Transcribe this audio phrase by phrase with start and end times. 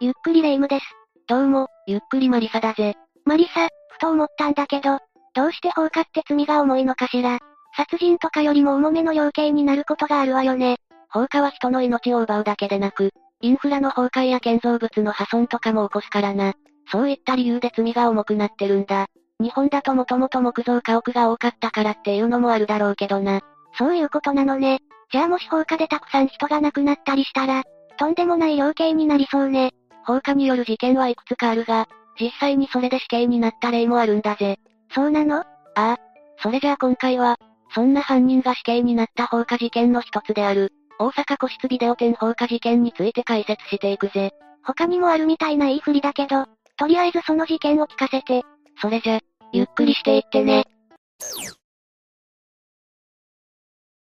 [0.00, 0.84] ゆっくりレ夢ムです。
[1.26, 2.94] どうも、ゆっくりマリサだぜ。
[3.24, 5.00] マリサ、ふと思ったんだけど、
[5.34, 7.40] どうして放火って罪が重いのかしら。
[7.76, 10.76] 殺人とかよりも重めの要刑になることがあるわよね。
[11.10, 16.52] 放火は人の命を奪うだけでなく、インフラの崩壊や建造物の破損とかも起こすからな。
[16.92, 19.06] そういった理由で罪が重くなってるんだ。
[19.40, 23.40] 日本だともともと木造家屋が多かったからっていうのもあるだろうけどな。
[23.76, 24.78] そういうことなのね。
[25.10, 27.64] じゃあもし放火でたくさん人が亡くなったりしたら、
[27.98, 29.72] とんでもない量刑になりそうね。
[30.08, 31.86] 放火による事件はいくつかあるが、
[32.18, 34.58] 実際にそれで死刑になった例もあるんだぜ。
[34.94, 35.40] そうなの？
[35.40, 35.96] ああ。
[36.42, 37.36] それじゃあ今回は、
[37.74, 44.30] そんな犯人が死刑になった放火事件の一つである、大阪個室ビデオ店放火事件について解説していくぜ。
[44.64, 46.46] 他にもあるみたいな言い振りだけど、
[46.78, 48.44] とりあえずその事件を聞かせて。
[48.80, 49.20] それじゃ、
[49.52, 50.64] ゆっくりしていってね。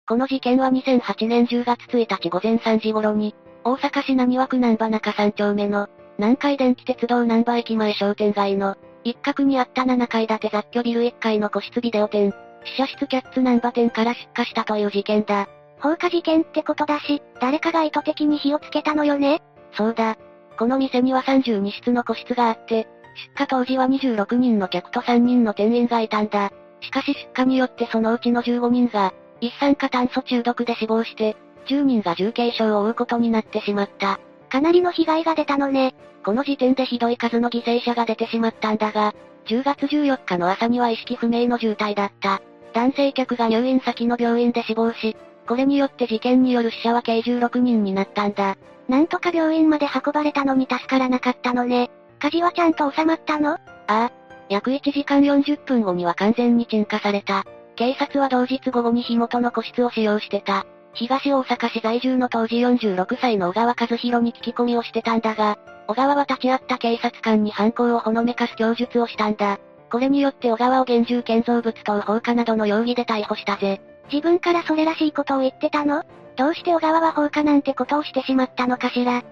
[0.07, 3.35] この事件は2008年10月1日午前3時頃に、
[3.67, 15.49] 大阪市浪速区南波中3丁目の、南海電気鉄道南波駅前商店街の、一角にあった7階建て雑居ビル1階の個室ビデオ店、試写室キャッツ南波店から出火したという事件だ。
[15.81, 19.41] 放火事件ってことだし、誰かが意図的に火をつけたのよね？
[19.73, 20.15] そうだ。
[20.57, 22.87] この店には32室の個室があって、
[23.35, 26.53] 出火当時は26人の客と3人の店員がいたんだ。
[26.79, 31.35] しかし出火によってそのうちの15人が、一酸化炭素中毒で死亡して、
[31.67, 34.19] 10人が重軽傷を負うことになってしまった。
[34.49, 35.93] かなりの被害が出たのね。
[36.25, 39.13] この時点でひどい数の犠牲者が出てしまったんだが、
[39.45, 42.41] 10月14日の朝には意識不明の重体だった。
[42.73, 45.15] 男性客が入院先の病院で死亡し、
[45.47, 48.57] これによって事件による死者は計16人になったんだ。
[48.89, 51.89] なんとか病院まで運ばれたのに助からなかったのね。
[52.19, 53.51] 火事はちゃんと収まったの？
[53.53, 54.11] ああ。
[54.49, 57.45] 約1時間40分後には完全に鎮火された。
[57.75, 60.65] 警察は同日午後に火元の個室を使用してた。
[60.97, 69.59] 東大阪市在住の当時46歳の小川和弘に聞き込みをしてたんだが、小川は立ち会った警察官に犯行をほのめかす供述をしたんだ。
[69.91, 73.79] これによって小川を厳重建造物等放火などの容疑で逮捕したぜ。
[74.11, 76.03] 自分からそれらしいことを言ってたの？
[76.35, 79.23] どうして小川は放火なんてことをしてしまったのかしら？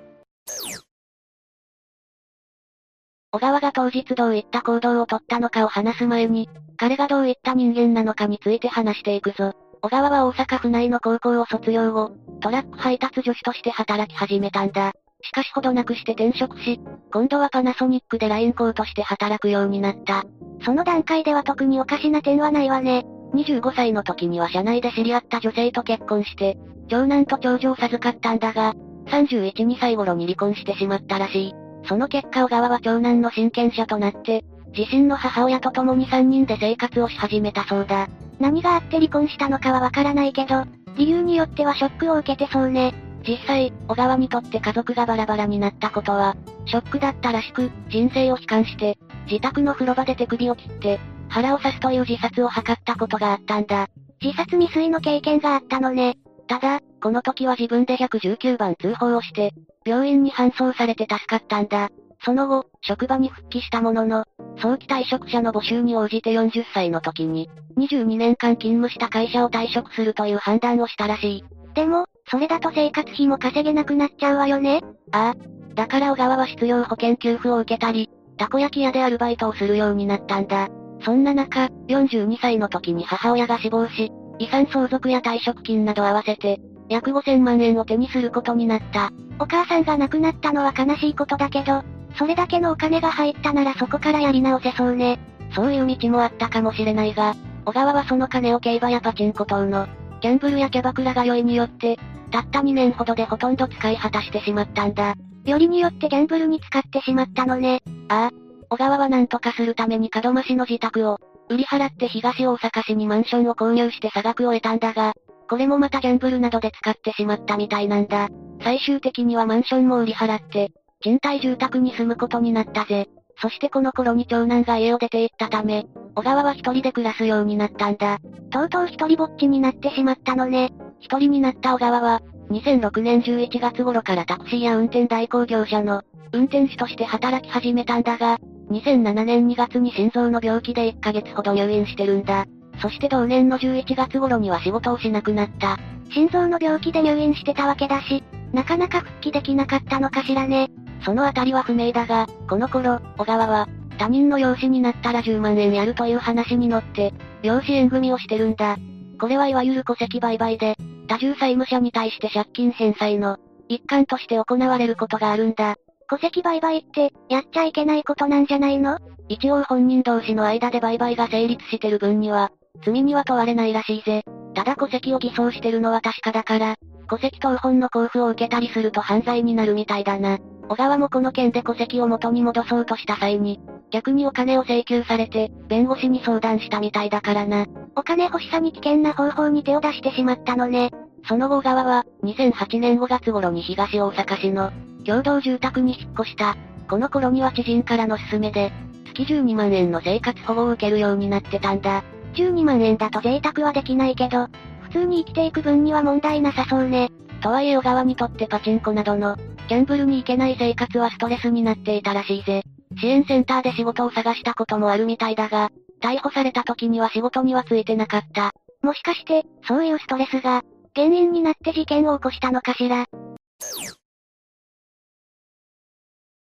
[3.32, 9.54] 小川が当日どういった行動をとったのかを話す前に、彼がどういった人間なのかについて話していくぞ。
[9.86, 12.10] 小川は大阪府内の高校を卒業後、
[12.42, 14.94] トラック配達助手として働き始めたんだ。
[15.22, 16.80] しかしほどなくして転職し、
[17.14, 20.24] 今度はパナソニックでライン工として働くようになった。
[20.66, 23.06] その段階では特におかしな点はないわね。
[23.36, 26.58] 25歳の時には社内で知り合った女性と結婚して、
[26.88, 28.74] 長男と長女を授かったんだが、
[29.10, 31.54] 31、2歳頃に離婚してしまったらしい。
[31.88, 34.44] その結果小川は長男の親権者となって、
[34.78, 38.08] 自身の母親と共に3人で生活をし始めたそうだ。
[38.40, 40.66] 何があって離婚したのかはわからないけど、
[40.98, 42.94] 理由によってはショックを受けてそうね。
[43.28, 48.98] 実際、小川にとって家族がバラバラになったことは、ショックだったらしく、人生を悲観して、
[49.30, 51.00] 自宅の風呂場で手首を切って、
[51.30, 53.88] 腹を刺すという自殺を図ったことがあったんだ。
[54.22, 56.18] 自殺未遂の経験があったのね。
[56.48, 59.54] ただ、この時は自分で119番通報をして、
[59.86, 61.90] 病院に搬送されて助かったんだ。
[62.26, 64.26] その後、職場に復帰したものの、
[64.58, 71.44] 早期退職者の募集に応じて40歳の時に、22年間勤務した会社を退職するという判断をしたらしい。
[71.76, 74.82] でも、それだと生活費も稼げなくなっちゃうわよね
[75.12, 75.76] ああ。
[75.76, 80.70] だから小川は失業保険給付を受けたり、たこ焼き屋でアルバイトをするようになったんだ。
[81.04, 86.60] そんな中、42歳の時に母親が死亡し、遺産相続や退職金など合わせて、
[86.90, 89.12] 約5000万円を手にすることになった。
[89.40, 91.84] お母さんが亡くなったのは悲しいことだけど、
[92.18, 95.20] それだけのお金が入ったならそこからやり直せそうね。
[95.54, 99.88] そういう道もあったかもしれないが、小川はその金を競馬やパチンコ等の、
[100.22, 101.98] ギャンブルやキャバクラが酔いによって、
[102.32, 105.16] たった2年ほどでほとんど使い果たしてしまったんだ。
[105.46, 107.82] よりによってギャンブルに使ってしまったのね。
[108.10, 108.46] ああ。
[108.70, 115.14] 小川は何とかするために門真市の自宅を、売り払って東大阪市にマンションを購入して差額を得たんだが、
[115.48, 118.30] これもまたギャンブルなどで使ってしまったみたいなんだ。
[118.64, 120.72] 最終的にはマンションも売り払って、
[121.02, 123.08] 賃貸住宅に住むことになったぜ。
[123.42, 125.86] そしてこの頃に長男が家を出て行ったため、
[126.16, 128.20] 小川は一人で暮らすようになったんだ。
[128.50, 130.72] とうとう一人ぼっちになってしまったのね。
[131.00, 138.38] 一人になった小川は、2006年11月頃からタクシーや運転代行業者の運転手として働き始めたんだが、
[138.72, 142.46] 2007年2月に心臓の病気で1ヶ月ほど入院してるんだ。
[142.82, 145.78] そして同年の11月頃には仕事をしなくなった。
[146.12, 148.24] 心臓の病気で入院してたわけだし、
[148.54, 150.70] なかなか復帰できなかったのかしらね。
[151.06, 157.14] そのあたりは不明だが、この頃、小川は、他人の養子になったら10万円やるという話に乗って、
[157.44, 158.78] 養子縁組をしてるんだ。
[159.20, 160.76] これはいわゆる戸籍売買で、
[161.08, 163.38] 多重債務者に対して借金返済の
[163.70, 165.76] 一環として行われることがあるんだ。
[166.10, 168.98] 戸籍売買って、やっちゃいけないことなんじゃないの？
[169.30, 172.52] 一応本人同士の間で売買が成立してる分には、
[172.84, 174.24] 罪には問われないらしいぜ。
[174.56, 176.76] ただ戸籍を偽装してるのは確かだから、
[177.10, 180.40] 戸籍謄本の交付を受けたりすると犯罪になるみたいだな。
[180.70, 183.60] 小川もこの件で戸籍を元に戻そうとした際に、
[183.92, 187.66] 逆にお金を請求されて、弁護士に相談したみたいだからな。
[187.96, 190.92] お金欲しさに危険な方法に手を出してしまったのね。
[191.28, 194.72] その後小川は、2008年5月頃に東大阪市の、
[195.06, 196.56] 共同住宅に引っ越した。
[196.90, 198.72] この頃には知人からの勧めで、
[199.06, 202.04] 月12万円の生活保護を受けるようになってたんだ。
[202.36, 204.48] 12万円だと贅沢はできないけど、
[204.84, 207.10] 普通に生きていく分には問題なさそうね。
[207.42, 209.36] とはいえ小川にとってパチンコなどの、
[209.68, 212.64] ギャンブルに行けない生活はストレスになっていたらしいぜ。
[212.98, 215.70] 支援センターで仕事を探したこともあるみたいだが、
[216.02, 218.52] 逮捕された時には仕事にはついてなかった。
[218.82, 220.62] もしかして、そういうストレスが、
[220.96, 223.06] 原因になって事件を起こしたのかしら？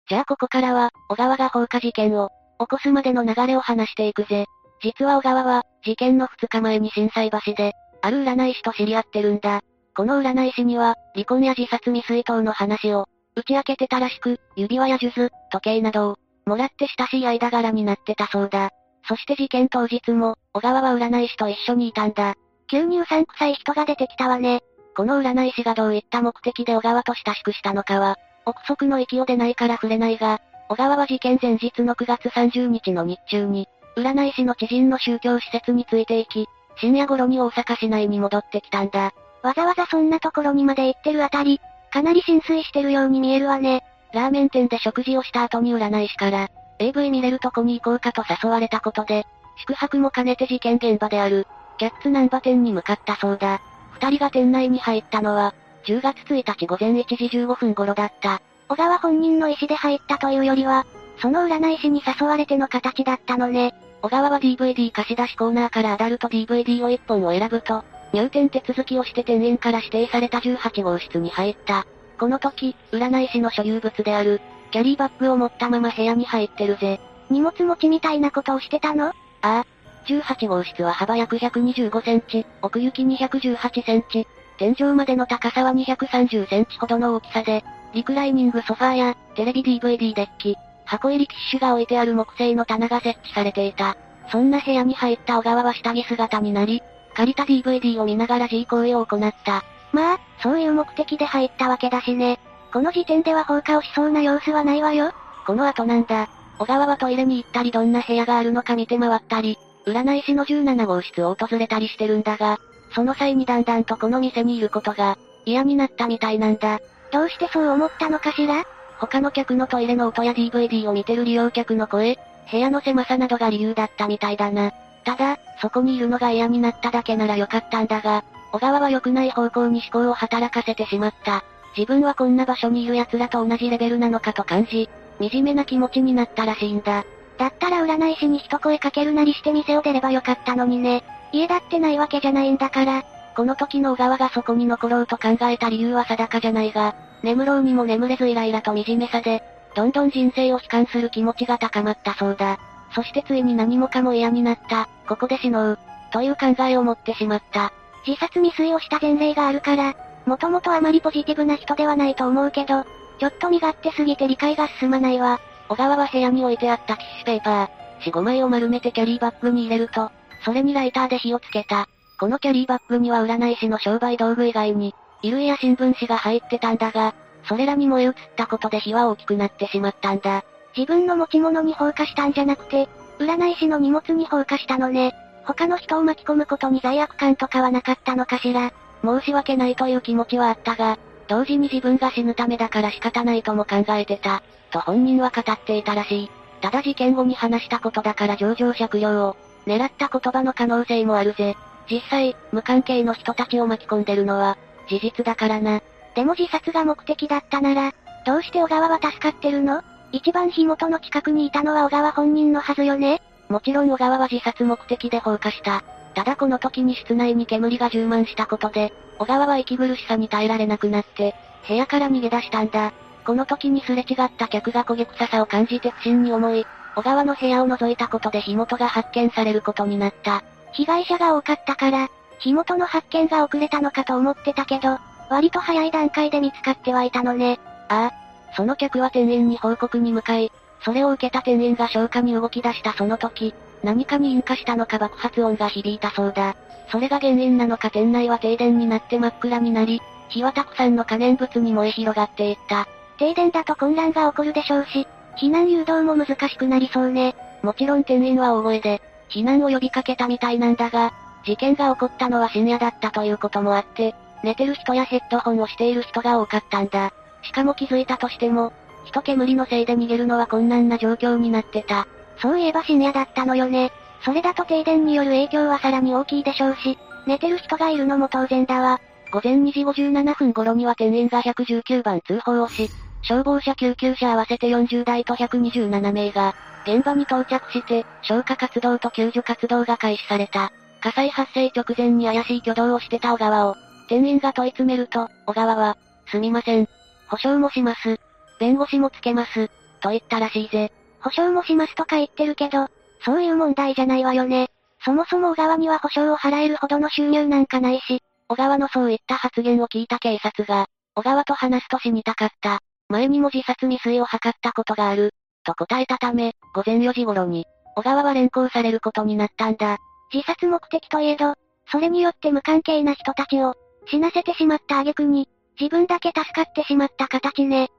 [0.07, 4.45] じゃあここからは、小川が放火事件を、起こすまでの流れを話していくぜ。
[4.85, 7.73] 実は小川は、事件の2日前に震災橋で、
[8.03, 9.61] ある占い師と知り合ってるんだ。
[9.95, 16.15] この占い師には、離婚や自殺未遂等の話を、打ち明けてたらしく、指輪や数珠、時計などを、
[16.45, 18.69] もらって親しい間柄になってたそうだ。
[19.07, 22.35] そして事件当日も、小川は占い師と一緒にいたんだ。
[22.69, 24.61] 急にうさんくさい人が出てきたわね。
[24.95, 33.67] この占い師がどういった目的で小川と親しくしたのかは、憶測の域を出ないから触れないが、小川は事件前日の9月30日の日中に、
[33.97, 36.47] 占い師の知人の宗教施設について行き、
[36.77, 39.13] 深夜頃に大阪市内に戻ってきたんだ。
[39.41, 41.61] わざわざそんなところにまで行ってるあたり、
[41.91, 43.83] かなり浸水してるように見えるわね。
[44.13, 46.49] ラーメン店で食事をした後に占い師から、
[46.79, 49.25] AV 見れるとこに行こうかと誘われたことで、
[49.57, 53.61] 宿泊も兼ねて事件現場である、キャッツナンバ店に向かったそうだ。
[53.93, 55.53] 二人が店内に入ったのは、
[55.85, 58.41] 10月1日午前1時15分頃だった。
[58.67, 60.85] 小川本人の意思で入ったというよりは、
[61.17, 63.73] その占い師に誘われての形だったのね。
[64.01, 67.83] 小川は DVD 貸し出しコーナーからアダルト DVD を1本を選ぶと、
[68.13, 71.85] 入店手続きをして店員から指定された18号室に入った。
[72.19, 74.41] この時、占い師の所有物である、
[74.71, 76.99] キャリーバッグを持ったまま部屋に入ってるぜ。
[77.29, 79.07] 荷物持ちみたいなことをしてたの？
[79.07, 79.65] ああ。
[80.07, 84.27] 18号室は幅約125センチ、奥行き218センチ、
[84.57, 87.63] 天井までの高さは230センチほどの大きさで、
[87.93, 93.97] リクライニングソファーや、テレビ DVD デッキ、箱入りティッシュが置いてある木製の棚が設置されていた。
[94.31, 96.81] そんな部屋に入った小川は下着姿になり、
[97.15, 99.63] 借りた DVD を見ながら G 行為を行った。
[99.91, 102.39] まあ、そういう目的で入ったわけだしね。
[102.73, 105.13] この時点では放火をしそうな様子はないわよ。
[105.45, 106.27] この後なんだ。
[106.59, 112.57] 小川はトイレに行ったりどんな部屋があるのか見て回ったり、占い師の17号室を訪れたりしてるんだが、
[112.93, 116.79] その際にだんだんとこの店にいることが、嫌になったみたいなんだ。
[117.11, 118.65] どうしてそう思ったのかしら？
[118.99, 122.17] 他の客のトイレの音や DVD を見てる利用客の声、
[122.51, 124.71] 部屋の狭さなどが理由だったみたいだな。
[125.03, 131.43] ただ、そこにいるのが嫌になっただけならよかったんだが、小川は良くない方向に思考を働かせてしまった。
[131.77, 134.89] 自分はこんな場所にいる奴らと同じレベルなのかと感じ、
[135.19, 137.03] 惨めな気持ちになったらしいんだ。
[137.37, 141.03] だったら占い師に一声かけるなりして店を出ればよかったのにね。
[141.33, 143.03] 家だってないわけじゃないんだから。
[143.35, 146.95] この時の小川がそこに残ろうと考えた理由は定かじゃないが、
[147.25, 149.43] 眠ろうにも眠れずイライラと惨めさで、
[149.75, 152.59] どんどん人生を悲観する気持ちが高まったそうだ。
[152.93, 155.79] そしてついに何もかも嫌になった、ここで死のう、
[156.13, 157.73] という考えを持ってしまった。
[158.07, 162.85] 自殺未遂をした前例があるから、もともとあまりポジティブな人ではないと思うけど、
[163.19, 165.39] ちょっと身勝手すぎて理解が進まないわ。
[165.67, 170.11] 小川は部屋に置いてあったティッシュペーパー、4、5枚を丸めてキャリーバッグに入れると、
[170.43, 171.87] それにライターで火をつけた。
[172.19, 174.93] このキャリーバッグには占い師の商売道具以外に、
[175.25, 177.15] 衣類や新聞紙が入ってたんだが、
[177.47, 180.43] それらに燃え移ったことで火は大きくなってしまったんだ。
[180.77, 185.15] 自分の持ち物に放火したんじゃなくて、占い師の荷物に放火したのね。
[185.45, 188.71] 他の人を巻き込むことに罪悪感とかはなかったのかしら。
[189.03, 196.31] 申し訳ないという気持ちはあったが、同時に自分が死ぬためだから仕方ないとも考えてた、と本人は語っていたらしい。
[196.61, 199.35] ただ事件後に話したことだから上場借用を、
[199.67, 201.55] 狙った言葉の可能性もあるぜ。
[201.89, 205.81] 実際、無関係の人たちを巻き込んでるのは、事実だからな。
[206.15, 207.93] でも自殺が目的だったなら、
[208.25, 209.83] どうして小川は助かってるの？
[210.11, 215.83] 一番火元の近くにいたのは小川本人のはずよねもちろん小川は自殺目的で放火した。
[216.13, 221.35] ただこの時に室内に煙が充満したことで、小川は息苦しさに耐えられなくなって、
[221.67, 222.93] 部屋から逃げ出したんだ。
[223.25, 226.65] この時にすれ違った客が焦げ臭さを感じて不審に思い、
[226.95, 230.43] 小川の部屋を覗いたことで火元が発見されることになった。
[230.71, 234.97] 被害者が多かったから、火元の発見が遅れたのかと思ってたけど、
[235.29, 237.59] 割と早い段階で見つかってはいたのね。
[237.89, 238.13] ああ。
[238.55, 240.51] その客は店員に報告に向かい、
[240.81, 246.55] それを受けた店員が消火に動き出したその時、何かに引火したのか爆発音が響いたそうだ。
[246.91, 252.87] それが原因なのか店内は停電になって真っ暗になり、火はたくさんの可燃物に燃え広がっていった。
[253.17, 257.35] 停電だと混乱が起こるでしょうし、避難誘導も難しくなりそうね。
[257.61, 261.13] もちろん店員は大声で、避難を呼びかけたみたいなんだが、
[261.45, 267.11] 事件が起こったのは深夜だったということもあって、寝てる人やヘッドホンをしている人が多かったんだ。
[267.43, 268.73] しかも気づいたとしても、
[269.05, 272.07] 人煙のせいで逃げるのは困難な状況になってた。
[272.41, 273.91] そういえば深夜だったのよね。
[274.23, 276.97] それだと停電による影響はさらに大きいでしょうし、
[277.27, 278.99] 寝てる人がいるのも当然だわ。
[279.31, 282.89] 午前2時57分頃には店員が119番通報をし、
[283.21, 290.71] 消防車救急車合わせて40台と127名が、現場に到着して、消火活動と救助活動が開始された。
[291.05, 293.75] 火災発生直前に怪しい挙動をしてた小川を、
[294.09, 295.97] 店員が問い詰めると、小川は、
[296.31, 296.89] すみません。
[297.27, 298.19] 保証もします。
[298.59, 299.69] 弁護士もつけます。
[300.01, 300.91] と言ったらしいぜ。
[301.21, 302.87] 保証もしますとか言ってるけど、
[303.23, 304.71] そういう問題じゃないわよね。
[305.03, 312.79] そもそも小川には保証を払えるほどの収入なんかないし、小川のそういった発言を聞いた警察が、小川と話すと死にたかった。
[313.09, 315.33] 前にも自殺未遂を図ったことがある、
[315.63, 319.99] と答えたため、午前4時頃に、小川は連行されることになったんだ。
[320.33, 321.55] 自殺目的といえど、
[321.91, 323.75] それによって無関係な人たちを、
[324.07, 325.47] 死なせてしまった挙句に、
[325.79, 327.89] 自分だけ助かってしまった形ね。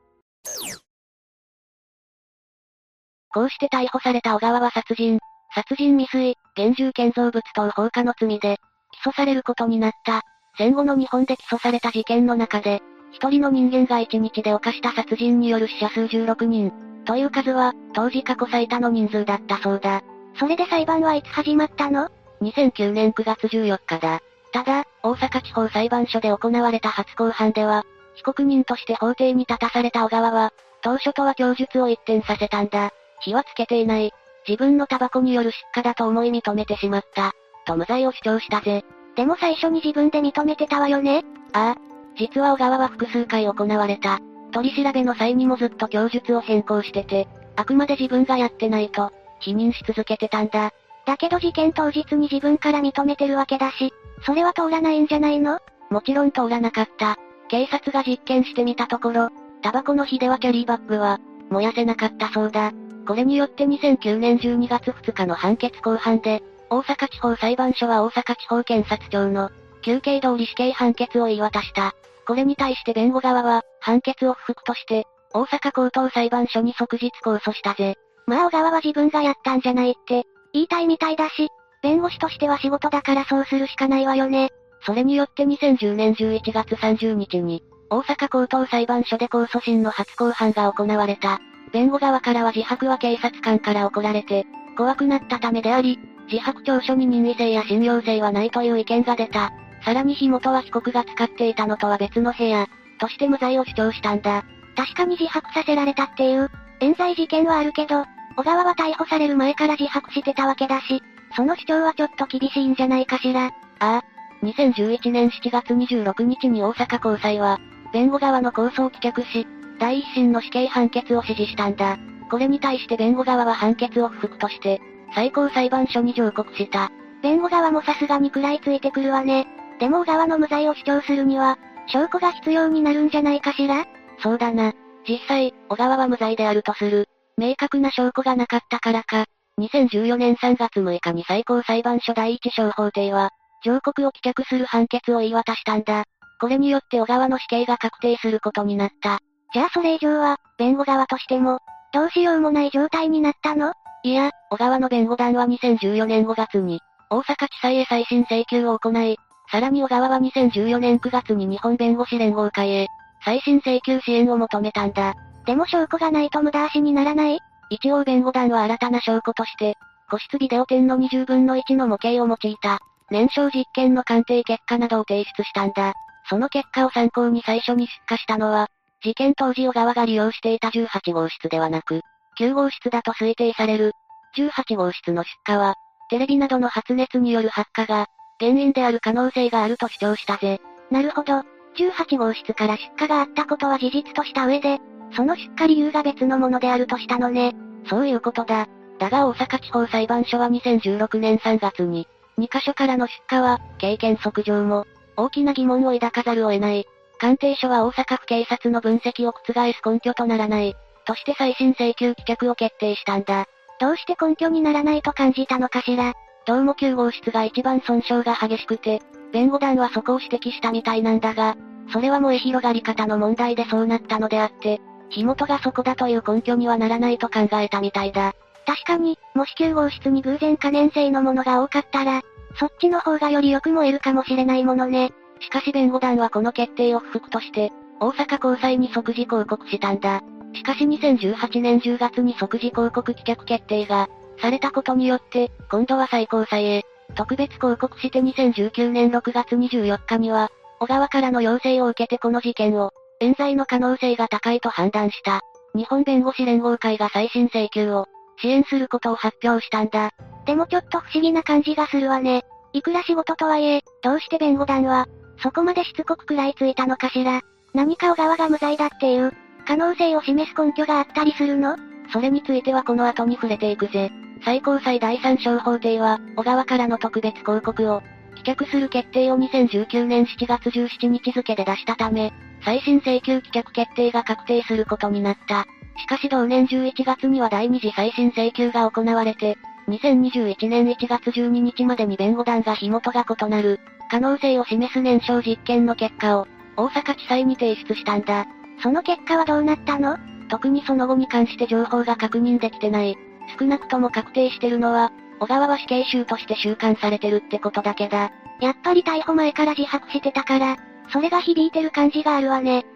[3.32, 5.18] こうして逮捕された小川は殺人、
[5.54, 8.58] 殺人未遂、現住建造物等放火の罪で、
[9.02, 10.22] 起訴されることになった。
[10.58, 16.72] 戦後の日本で起訴された事件の中で、一人の人間が一日で犯した殺人による死者数16人。
[17.04, 20.02] という数は、当時過去最多の人数だったそうだ。
[20.38, 22.08] それで裁判はいつ始まったの
[22.42, 24.20] ?2009 年9月14日だ。
[24.52, 30.52] ただ、大阪地方裁判所で行われた初公判では、被告人として法廷に立たされた小川は、
[30.82, 32.90] 当初とは供述を一転させたんだ。
[33.20, 34.12] 火はつけていない。
[34.46, 37.32] 自分のタバコによる出火だと思い認めてしまった。
[37.66, 38.84] と無罪を主張したぜ。
[39.16, 41.24] でも最初に自分で認めてたわよね？
[41.52, 41.76] ああ、
[42.18, 44.20] 実は小川は複数回行われた。
[44.52, 47.26] 取り調べの際にもずっと供述を変更してて、
[47.56, 50.72] あくまで自分がやってないと、否認し続けてたんだ。
[51.06, 53.92] だけど事件当日に自分から認めてるわけだし、
[54.24, 55.60] それは通らないんじゃないの？
[55.90, 57.16] もちろん通らなかった。
[57.48, 59.28] 警察が実験してみたところ、
[59.62, 62.72] タバコの火ではキャリーバッグは、燃やせなかったそうだ。
[63.06, 69.50] これによって2009年12月2日の判決公判で、大阪地方裁判所は大阪地方検察庁の、
[69.82, 71.94] 休憩通り死刑判決を言い渡した。
[72.26, 77.96] これに対して弁護側は、判決を不服として、大阪高等裁判所に即日控訴したぜ。
[78.26, 81.48] まあ小川は自分がやったんじゃないって、言いたいみたいだし、
[81.82, 84.50] 弁護士としては仕事だからそうするしかないわよね。
[84.84, 91.40] それによって2010年11月30日に、大阪高等裁判所で控訴審の初公判が行われた。
[91.72, 95.98] 弁護側からは自白は警察官から怒られて、怖くなったためであり、
[96.30, 99.52] 自白調書に任意性や信用性はないという意見が出た。
[99.84, 102.66] さらに火元は被告が使っていたのとは別の部屋、
[102.98, 104.44] として無罪を主張したんだ。
[104.76, 108.04] 確かに自白させられたっていう、冤罪事件はあるけど、
[108.36, 111.02] 小川は逮捕される前から自白してたわけだし、
[111.34, 113.46] その主張はちょっと厳しいんじゃないかしら。
[113.46, 113.50] あ
[113.80, 114.04] あ。
[114.42, 117.58] 2011年7月26日に大阪高裁は、
[117.92, 119.46] 弁護側の控訴を棄却し、
[119.78, 121.98] 第一審の死刑判決を支持したんだ。
[122.30, 124.80] これに対して弁護側は判決を不服として、
[125.14, 126.90] 最高裁判所に上告した。
[127.22, 129.46] 弁護側もさすがに食らいついてくるわね。
[129.80, 133.86] でも小川の無罪を主張するには、証拠が必要になるんじゃないかしら
[134.22, 134.72] そうだな。
[135.08, 137.08] 実際、小川は無罪であるとする。
[137.38, 139.26] 明確な証拠がなかったからか。
[139.60, 143.30] 2014年3月6日に最高裁判所第一小法廷は、
[143.64, 146.04] 上告を棄却する判決を言い渡したんだ。
[146.40, 149.20] これによって小川の死刑が確定することになった。
[149.54, 151.60] じゃあそれ以上は、弁護側としても、
[151.92, 153.72] どうしようもない状態になったの？
[154.02, 159.16] いや、小川の弁護団は2014年5月に、大阪地裁へ再審請求を行い、
[159.50, 162.86] さらに小川は2014年9月に日本弁護士連合会へ、
[163.24, 165.14] 再審請求支援を求めたんだ。
[165.46, 167.38] でも証拠がないと無駄足にならない？
[167.70, 169.76] 一応弁護団は新たな証拠として、
[170.10, 172.78] 個室ビデオ店の20分の1の模型を用いた、
[173.10, 175.94] 燃焼実験の鑑定結果などを提出したんだ。
[176.28, 178.66] その結果を参考に最初に出火したのは、
[179.02, 182.00] 事件当時小川が利用していた18号室ではなく、
[182.40, 183.92] 9号室だと推定される。
[184.36, 185.74] 18号室の出火は、
[186.10, 188.06] テレビなどの発熱による発火が、
[188.40, 190.60] 原因である可能性があると主張したぜ。
[190.90, 191.42] なるほど。
[191.76, 194.78] 18号室から出火があったことは事実とした上で、
[195.12, 197.54] その出火理由が別のものであるとしたのね。
[197.88, 198.68] そういうことだ。
[198.98, 206.86] だが大阪地方裁判所は2016年3月に、2カ所からの出火は、経験則上も、大きな疑問を抱かざるを得ない。
[207.18, 210.74] 鑑定書は大阪府警察の分析を覆す根拠とならない。
[211.06, 213.46] として再審請求棄却を決定したんだ。
[213.78, 216.14] どうして根拠にならないと感じたのかしら。
[216.46, 219.00] どうも9号室が一番損傷が激しくて、
[219.32, 221.56] 弁護団はそこを指摘したみたいなんだが、
[221.92, 228.34] それは燃え広がり方の問題でそうなったのであって、火元がそこだという根拠にはならないと考えたみたいだ。
[228.66, 232.22] 確かに、もし9号室に偶然可燃性のものが多かったら、
[232.58, 235.12] そっちの方がよりよく燃えるかもしれないものね。
[235.40, 240.22] しかし弁護団はこの決定を不服として、大阪高裁に即時抗告したんだ。
[240.54, 244.08] しかし2018年10月に即時抗告棄却決定が、
[244.40, 246.84] されたことによって、今度は最高裁へ、
[247.16, 255.40] 特別抗告して2019年6月24日には、小川からの要請を受けてこの事件を、冤罪の可能性が高いと判断した。
[255.74, 258.06] 日本弁護士連合会が再審請求を、
[258.38, 260.10] 支援することを発表したんだ。
[260.44, 262.44] でもちょっと不思議な感じがするわね。
[262.74, 265.06] いくら仕事とはいえ、どうして弁護団は、
[265.42, 267.40] そこまでしつこく食らいついたのかしら。
[267.72, 269.32] 何か小川が無罪だっていう、
[269.66, 271.76] 可能性を示す根拠があったりするの？
[272.12, 274.10] それについてはこの後に触れていくぜ。
[274.44, 278.02] 最高裁第三小法廷は、小川からの特別抗告を、
[278.36, 282.32] 棄却する決定を2019年7月17日付で出したため、
[282.64, 285.66] 再審請求棄却決定が確定することになった。
[285.98, 289.56] しかし同年11月には第二次再審請求が行われて、
[289.88, 296.46] 2021年1月12日までに弁護団が火元が異なる、可能性を示す燃焼実験の結果を、
[296.76, 298.46] 大阪地裁に提出したんだ。
[298.82, 300.18] その結果はどうなったの？
[300.48, 303.16] 特にその後に関して情報が確認できてない。
[303.58, 308.30] 少なくとも確定してるのは、小川は死刑囚として収監されてるってことだけだ。
[308.60, 310.76] やっぱり逮捕前から自白してたから、
[311.12, 312.86] それが響いてる感じがあるわね。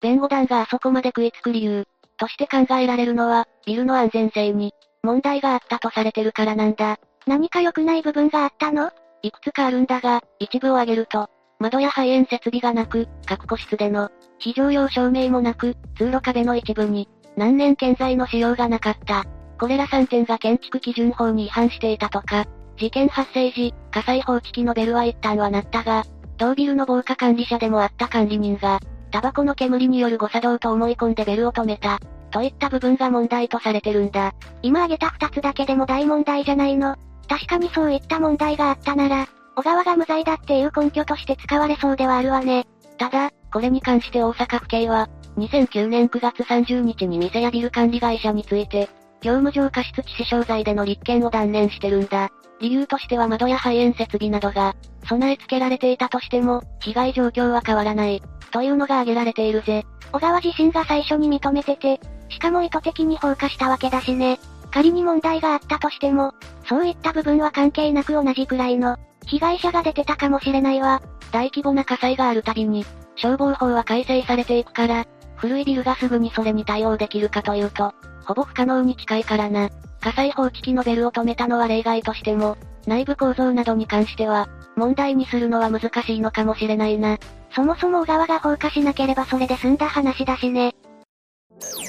[0.00, 1.84] 弁護団があそこまで食いつく理由、
[2.16, 6.98] として考えられるのは、ビルの安全性に、問題があったとされてるからなんだ。
[7.26, 8.90] 何か良くない部分があったの？
[9.22, 11.28] いくつかあるんだが、一部を挙げると、
[11.62, 19.24] 窓や排煙設備がなく、各個室での、非常用照明もなく、通路壁の一部に、何年建材の使用がなかった。
[19.60, 22.46] これら3点が建築基準法に違反していたとか、
[22.76, 26.04] 事件発生時、火災報知器のベルは一旦は鳴ったが、
[26.36, 28.80] 同ビルの防火管理者でもあった管理人が、
[29.12, 32.00] タバコの煙による誤作動と思い込んでベルを止めた。
[32.32, 34.32] といった部分が問題とされてるんだ。
[34.62, 36.96] 今挙げた二つだけでも大問題じゃないの。
[37.28, 42.66] 確かにそういった問題があったなら、小川が無罪だっていう根拠として使われそうではあるわね。
[42.98, 48.88] ただ、これに関して大阪府警は、2009年9月30日に店やビル管理会社について、
[49.20, 52.30] 業務上過失致死傷罪での立件を断念してるんだ。
[52.60, 54.74] 理由としては窓や排煙設備などが、
[55.08, 58.22] 備え付けられていたとしても、被害状況は変わらない。
[58.52, 59.84] というのが挙げられているぜ。
[60.12, 64.38] 小川自身が最初に認めてて、しかも意図的に放火したわけだしね。
[64.70, 66.32] 仮に問題があったとしても、
[66.68, 71.02] そういった部分は関係なく同じくらいの、被害者が出てたかもしれないわ。
[71.30, 72.84] 大規模な火災があるたびに、
[73.16, 75.06] 消防法は改正されていくから、
[75.36, 77.92] 古いビルがすぐにそれに対応できるかというと、
[78.24, 79.70] ほぼ不可能に近いからな。
[80.00, 82.56] 火災報知器のベルを止めたのは例外としても、
[82.86, 87.18] 内部構造などに関しては、問題にするのは難しいのかもしれないな。
[87.54, 90.74] そもそも小川が放火しなければそれで済んだ話だしね。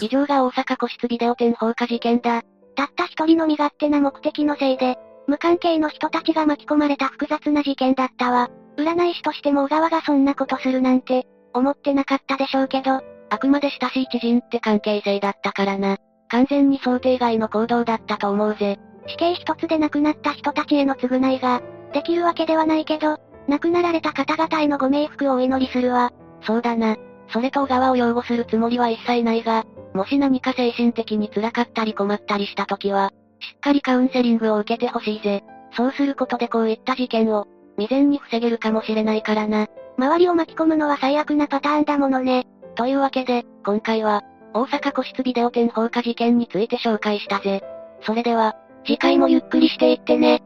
[0.02, 2.44] 以上が大阪個室ビデオ店放火事件だ。
[2.76, 8.50] たった一人の身勝手な目的のせいで、無関係の人たちが巻き込まれた複雑な事件だったわ。
[8.78, 15.98] 占い師としても小川がそんなことするなんて、思ってなかったでしょうけど、あくまで親しい知人って関係性だったからな。
[16.30, 18.80] 完全に想定外の行動だったと思うぜ。
[19.08, 21.62] 死刑一つで亡くなった人たちへの償いが、
[21.94, 26.12] できるわけではないけど、亡くなられた方々へのご冥福をお祈りするわ。
[26.42, 26.96] そうだな。
[27.30, 33.12] それと小川を擁護するつもりは一切ないが、もし何か精神的に辛かったり困ったりした時は、
[33.44, 35.44] しっかりカウンセリングを受けてほしいぜ。
[35.76, 39.68] そうすることでこういった事件を、未然に防げるかもしれないからな。
[39.98, 42.48] 周りを巻き込むのは最悪なパターンだものね。
[42.76, 47.64] というわけで、今回は、大阪個室ビデオ店放火事件について紹介したぜ。
[48.02, 50.44] それでは、次回もゆっくりしていってね。